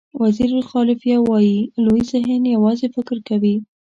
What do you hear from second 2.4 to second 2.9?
یوازې